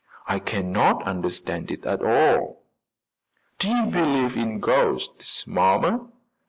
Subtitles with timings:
[0.25, 2.63] I cannot understand it at all."
[3.59, 6.07] "Do you believe in ghosts, mamma?"